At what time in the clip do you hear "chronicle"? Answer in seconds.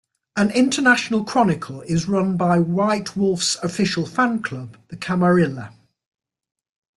1.23-1.81